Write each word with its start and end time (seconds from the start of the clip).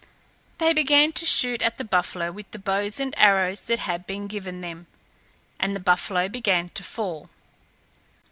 They 0.57 0.73
began 0.73 1.11
to 1.11 1.27
shoot 1.27 1.61
at 1.61 1.77
the 1.77 1.83
buffalo 1.83 2.31
with 2.31 2.49
the 2.49 2.57
bows 2.57 2.99
and 2.99 3.13
arrows 3.19 3.65
that 3.65 3.77
had 3.77 4.07
been 4.07 4.25
given 4.25 4.61
them, 4.61 4.87
and 5.59 5.75
the 5.75 5.79
buffalo 5.79 6.27
began 6.27 6.69
to 6.69 6.81
fall. 6.83 7.29